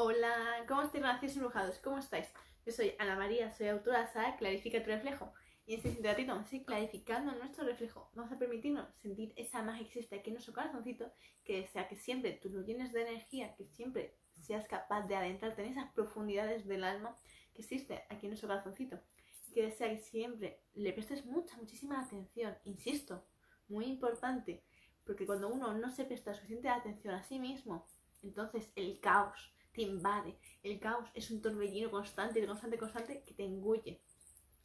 [0.00, 1.80] Hola, ¿cómo estáis, gracias embrujados?
[1.80, 2.32] ¿Cómo estáis?
[2.64, 5.32] Yo soy Ana María, soy autora de Clarifica tu reflejo.
[5.66, 8.08] Y en este ratito vamos a ir clarificando nuestro reflejo.
[8.14, 11.10] Vamos a permitirnos sentir esa magia que existe aquí en nuestro corazoncito,
[11.42, 15.64] que sea que siempre tú lo llenes de energía, que siempre seas capaz de adentrarte
[15.64, 17.16] en esas profundidades del alma
[17.52, 19.00] que existe aquí en nuestro corazoncito.
[19.52, 22.56] Que desea que siempre le prestes mucha, muchísima atención.
[22.62, 23.26] Insisto,
[23.66, 24.62] muy importante,
[25.02, 27.88] porque cuando uno no se presta suficiente atención a sí mismo,
[28.22, 30.36] entonces el caos te invade.
[30.64, 34.02] El caos es un torbellino constante, constante, constante que te engulle.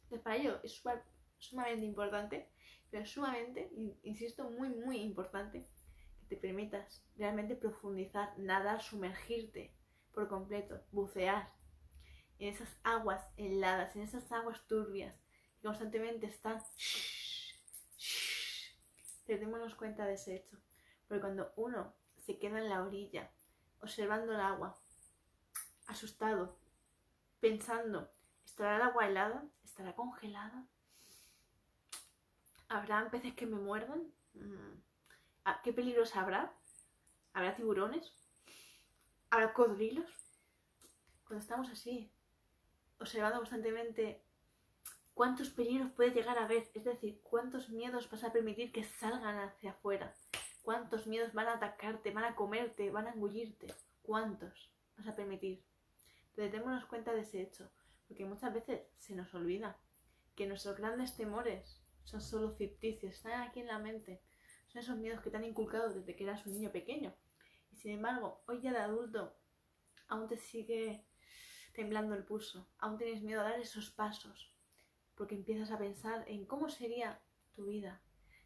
[0.02, 0.82] Entonces para ello es
[1.38, 2.50] sumamente importante,
[2.90, 3.70] pero sumamente,
[4.02, 5.68] insisto, muy, muy importante
[6.18, 9.72] que te permitas realmente profundizar, nadar, sumergirte
[10.12, 11.52] por completo, bucear
[12.40, 15.14] en esas aguas heladas, en esas aguas turbias
[15.60, 16.60] que constantemente están...
[19.28, 20.58] Démonos cuenta de ese hecho.
[21.06, 23.30] Porque cuando uno se queda en la orilla,
[23.80, 24.76] observando el agua,
[25.86, 26.56] asustado,
[27.40, 28.10] pensando,
[28.44, 29.44] ¿estará el agua helada?
[29.64, 30.66] ¿Estará congelada?
[32.68, 34.12] ¿Habrá peces que me muerdan?
[34.34, 34.82] Mm.
[35.62, 36.52] ¿Qué peligros habrá?
[37.32, 38.12] ¿Habrá tiburones?
[39.30, 40.10] ¿Habrá cocodrilos?
[41.26, 42.10] Cuando estamos así,
[42.98, 44.22] observando constantemente
[45.14, 49.38] cuántos peligros puede llegar a haber, es decir, cuántos miedos vas a permitir que salgan
[49.38, 50.14] hacia afuera,
[50.62, 53.66] cuántos miedos van a atacarte, van a comerte, van a engullirte,
[54.02, 55.64] cuántos vas a permitir.
[56.36, 57.70] Démonos cuenta de ese hecho,
[58.08, 59.78] porque muchas veces se nos olvida
[60.34, 64.22] que nuestros grandes temores son solo ficticios, están aquí en la mente,
[64.66, 67.14] son esos miedos que te han inculcado desde que eras un niño pequeño.
[67.72, 69.36] Y sin embargo, hoy ya de adulto,
[70.08, 71.06] aún te sigue
[71.72, 74.52] temblando el pulso, aún tienes miedo a dar esos pasos,
[75.14, 77.20] porque empiezas a pensar en cómo sería
[77.54, 78.02] tu vida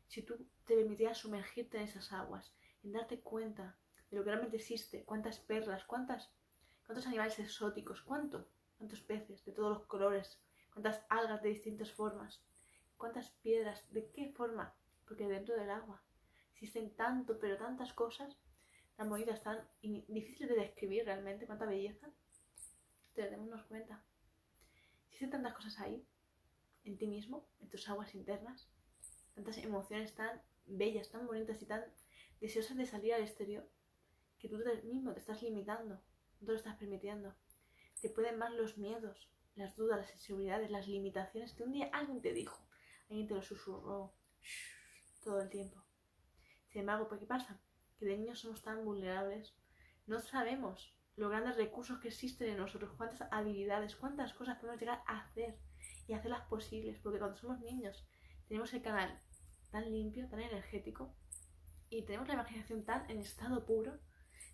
[0.06, 3.78] si tú te permitieras sumergirte en esas aguas, en darte cuenta
[4.10, 6.32] de lo que realmente existe, cuántas perlas, cuántas,
[6.88, 10.40] cuántos animales exóticos, cuánto, cuántos peces de todos los colores,
[10.72, 12.42] cuántas algas de distintas formas,
[12.96, 14.74] cuántas piedras, de qué forma,
[15.06, 16.02] porque dentro del agua
[16.54, 18.38] existen tanto, pero tantas cosas
[18.96, 22.08] tan bonitas, tan difíciles de describir realmente, cuánta belleza,
[23.12, 24.02] te démonos cuenta.
[25.08, 26.02] Existen tantas cosas ahí,
[26.84, 28.66] en ti mismo, en tus aguas internas,
[29.34, 31.84] tantas emociones tan bellas, tan bonitas y tan
[32.40, 33.68] deseosas de salir al exterior,
[34.38, 36.00] que tú mismo te estás limitando,
[36.40, 37.34] no te lo estás permitiendo.
[38.00, 42.20] Te pueden más los miedos, las dudas, las inseguridades, las limitaciones que un día alguien
[42.20, 42.68] te dijo,
[43.08, 44.14] alguien te lo susurró
[45.22, 45.82] todo el tiempo.
[46.68, 47.60] Sin embargo, ¿por qué pasa?
[47.98, 49.56] Que de niños somos tan vulnerables,
[50.06, 55.02] no sabemos los grandes recursos que existen en nosotros, cuántas habilidades, cuántas cosas podemos llegar
[55.06, 55.58] a hacer
[56.06, 58.06] y hacerlas posibles, porque cuando somos niños
[58.46, 59.20] tenemos el canal
[59.70, 61.14] tan limpio, tan energético,
[61.90, 63.98] y tenemos la imaginación tan en estado puro,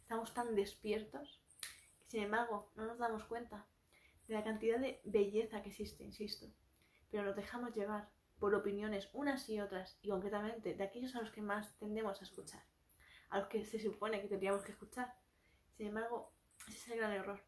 [0.00, 1.43] estamos tan despiertos,
[2.14, 3.66] sin embargo no nos damos cuenta
[4.28, 6.46] de la cantidad de belleza que existe, insisto,
[7.10, 8.08] pero nos dejamos llevar
[8.38, 12.24] por opiniones unas y otras, y concretamente de aquellos a los que más tendemos a
[12.24, 12.62] escuchar,
[13.30, 15.12] a los que se supone que tendríamos que escuchar.
[15.76, 16.32] Sin embargo,
[16.68, 17.44] ese es el gran error,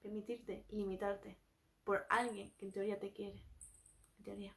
[0.00, 1.40] permitirte limitarte
[1.82, 3.42] por alguien que en teoría te quiere,
[4.18, 4.56] en teoría.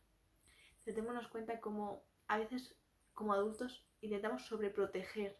[0.85, 2.75] Démonos cuenta como a veces
[3.15, 5.39] como adultos intentamos sobreproteger,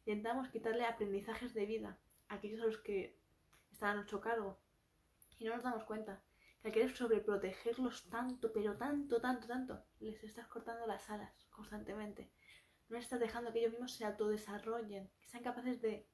[0.00, 1.98] intentamos quitarle aprendizajes de vida
[2.28, 3.21] a aquellos a los que
[3.82, 4.60] están a nuestro cargo
[5.40, 6.22] y no nos damos cuenta
[6.60, 12.30] que al querer sobreprotegerlos tanto, pero tanto, tanto, tanto, les estás cortando las alas constantemente.
[12.88, 16.06] No estás dejando que ellos mismos se autodesarrollen, que sean capaces de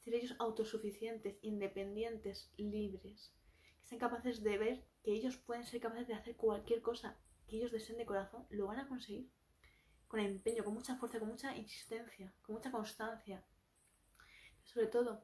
[0.00, 3.32] ser ellos autosuficientes, independientes, libres,
[3.78, 7.58] que sean capaces de ver que ellos pueden ser capaces de hacer cualquier cosa que
[7.58, 9.30] ellos deseen de corazón, lo van a conseguir
[10.08, 13.46] con empeño, con mucha fuerza, con mucha insistencia, con mucha constancia.
[14.64, 15.22] sobre todo,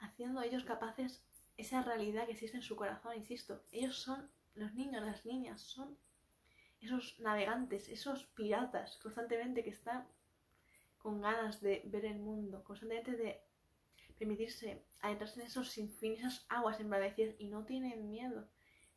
[0.00, 1.22] haciendo ellos capaces
[1.56, 3.62] esa realidad que existe en su corazón, insisto.
[3.72, 5.98] Ellos son, los niños, las niñas, son
[6.80, 10.06] esos navegantes, esos piratas constantemente que están
[10.98, 13.40] con ganas de ver el mundo, constantemente de
[14.18, 18.48] permitirse adentrarse en esos sinfín, esas aguas embravecidas y no tienen miedo.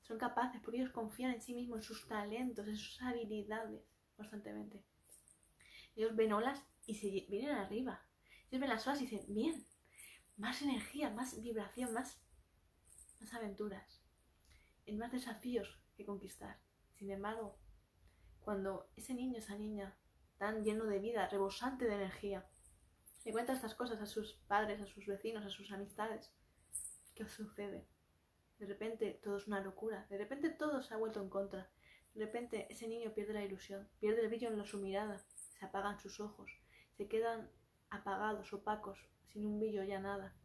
[0.01, 3.81] Son capaces porque ellos confían en sí mismos, en sus talentos, en sus habilidades
[4.15, 4.83] constantemente.
[5.95, 8.01] Ellos ven olas y se vienen arriba.
[8.49, 9.65] Ellos ven las olas y dicen, bien,
[10.37, 12.21] más energía, más vibración, más,
[13.19, 14.01] más aventuras,
[14.85, 16.59] en más desafíos que conquistar.
[16.95, 17.57] Sin embargo,
[18.41, 19.95] cuando ese niño, esa niña,
[20.37, 22.45] tan lleno de vida, rebosante de energía,
[23.23, 26.33] le cuenta estas cosas a sus padres, a sus vecinos, a sus amistades,
[27.13, 27.87] ¿qué sucede?
[28.57, 31.69] De repente todo es una locura, de repente todo se ha vuelto en contra,
[32.13, 35.19] de repente ese niño pierde la ilusión, pierde el brillo en su mirada,
[35.59, 36.51] se apagan sus ojos,
[36.97, 37.49] se quedan
[37.91, 40.35] apagados, opacos, sin un brillo ya nada.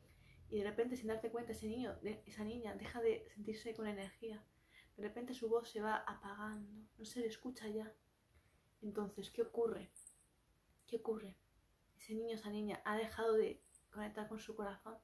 [0.50, 4.44] Y de repente, sin darte cuenta, ese niño, esa niña, deja de sentirse con energía.
[4.96, 7.92] De repente su voz se va apagando, no se le escucha ya.
[8.82, 9.90] Entonces, ¿qué ocurre?
[10.86, 11.36] ¿Qué ocurre?
[11.96, 14.96] Ese niño, esa niña, ha dejado de conectar con su corazón,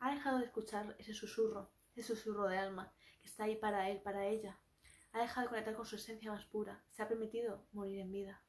[0.00, 4.00] ha dejado de escuchar ese susurro, ese susurro de alma que está ahí para él,
[4.02, 4.58] para ella.
[5.12, 8.42] Ha dejado de conectar con su esencia más pura, se ha permitido morir en vida.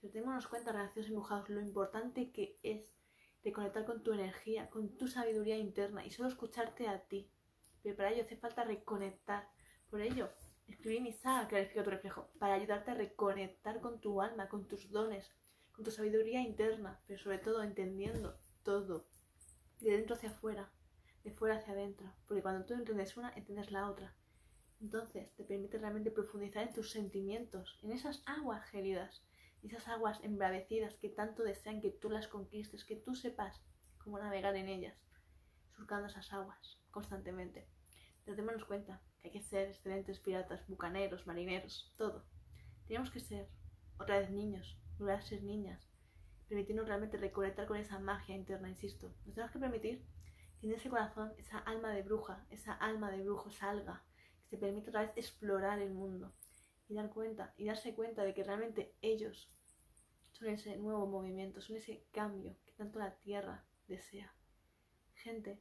[0.00, 2.94] Pero tenemos cuenta, relaciones empujados, lo importante que es
[3.42, 7.30] de conectar con tu energía, con tu sabiduría interna y solo escucharte a ti.
[7.82, 9.48] Pero para ello hace falta reconectar.
[9.90, 10.28] Por ello,
[10.66, 14.90] escribí mi saga Clarifica tu reflejo, para ayudarte a reconectar con tu alma, con tus
[14.90, 15.32] dones,
[15.72, 19.06] con tu sabiduría interna, pero sobre todo entendiendo todo,
[19.80, 20.70] de dentro hacia afuera,
[21.24, 22.12] de fuera hacia adentro.
[22.26, 24.14] Porque cuando tú entiendes una, entiendes la otra.
[24.80, 29.24] Entonces te permite realmente profundizar en tus sentimientos, en esas aguas gélidas
[29.62, 33.60] esas aguas embravecidas que tanto desean que tú las conquistes, que tú sepas
[33.98, 34.96] cómo navegar en ellas,
[35.76, 37.68] surcando esas aguas constantemente.
[38.24, 42.24] Pero démonos cuenta que hay que ser excelentes piratas, bucaneros, marineros, todo.
[42.86, 43.48] Tenemos que ser
[43.98, 45.88] otra vez niños, a ser niñas,
[46.48, 49.14] permitirnos realmente reconectar con esa magia interna, insisto.
[49.24, 50.04] Nos tenemos que permitir
[50.60, 54.04] que en ese corazón, esa alma de bruja, esa alma de brujo salga,
[54.42, 56.34] que se permita otra vez explorar el mundo,
[56.88, 59.50] y dar cuenta y darse cuenta de que realmente ellos
[60.32, 64.34] son ese nuevo movimiento, son ese cambio que tanto la tierra desea.
[65.14, 65.60] Gente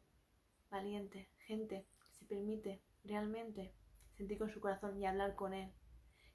[0.69, 3.73] valiente, gente que se permite realmente
[4.15, 5.71] sentir con su corazón y hablar con él,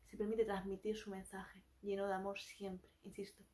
[0.07, 3.45] se permite transmitir su mensaje lleno de amor siempre, insisto.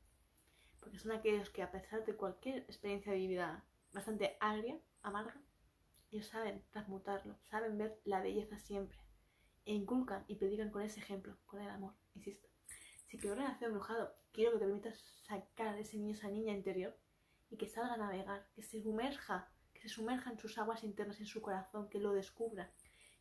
[0.81, 5.40] Porque son aquellos que a pesar de cualquier experiencia de vida bastante agria, amarga,
[6.11, 8.99] ellos saben transmutarlo, saben ver la belleza siempre
[9.64, 12.49] inculcan y predican con ese ejemplo, con el amor, insisto.
[13.06, 16.96] Si tu relación embrujado, quiero que te permitas sacar a ese niño, esa niña interior
[17.50, 21.19] y que salga a navegar, que se sumerja, que se sumerja en sus aguas internas,
[21.20, 22.70] en su corazón, que lo descubra,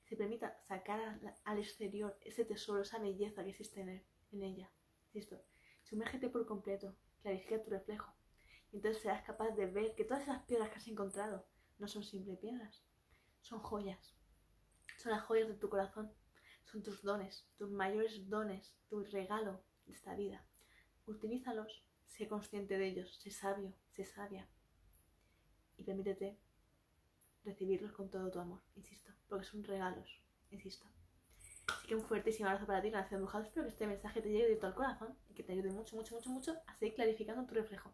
[0.03, 4.69] que se permita sacar al exterior ese tesoro, esa belleza que existe en, en ella.
[5.13, 5.41] Insisto,
[5.83, 8.13] sumérgete por completo, clarifica tu reflejo.
[8.71, 11.47] Y entonces serás capaz de ver que todas esas piedras que has encontrado
[11.77, 12.83] no son simples piedras,
[13.41, 14.15] son joyas.
[14.97, 16.11] Son las joyas de tu corazón
[16.71, 20.45] son tus dones, tus mayores dones, tu regalo de esta vida.
[21.05, 24.47] Utilízalos, sé consciente de ellos, sé sabio, sé sabia.
[25.77, 26.37] Y permítete
[27.45, 30.21] recibirlos con todo tu amor, insisto, porque son regalos,
[30.51, 30.85] insisto.
[31.67, 33.43] Así que un fuertísimo abrazo para ti, Nación Brujado.
[33.43, 35.95] Espero que este mensaje te llegue de todo el corazón y que te ayude mucho,
[35.95, 37.93] mucho, mucho, mucho a seguir clarificando tu reflejo.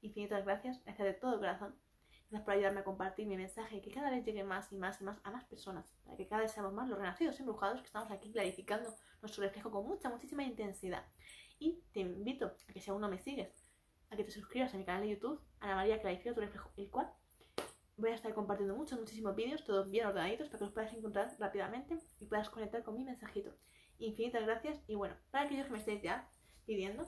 [0.00, 1.74] Infinitas gracias, gracias de todo el corazón.
[2.34, 5.04] Gracias por ayudarme a compartir mi mensaje que cada vez llegue más y más y
[5.04, 8.10] más a más personas, para que cada vez seamos más los renacidos embrujados que estamos
[8.10, 8.92] aquí clarificando
[9.22, 11.04] nuestro reflejo con mucha, muchísima intensidad.
[11.60, 13.64] Y te invito a que si aún no me sigues,
[14.10, 16.90] a que te suscribas a mi canal de YouTube, Ana María Clarifica tu reflejo, el
[16.90, 17.08] cual
[17.98, 21.30] voy a estar compartiendo muchos, muchísimos vídeos, todos bien ordenaditos, para que los puedas encontrar
[21.38, 23.54] rápidamente y puedas conectar con mi mensajito.
[23.98, 26.28] Infinitas gracias y bueno, para aquellos que me estéis ya
[26.66, 27.06] pidiendo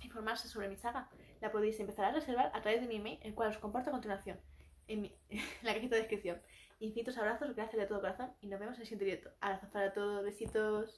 [0.00, 1.10] informarse sobre mi saga,
[1.42, 3.92] la podéis empezar a reservar a través de mi email, el cual os comparto a
[3.92, 4.40] continuación
[4.88, 5.12] en,
[5.62, 6.40] la cajita de descripción.
[6.80, 9.30] Infinitos abrazos, gracias de todo corazón y nos vemos en el siguiente directo.
[9.40, 10.92] Abrazos para todos, besitos.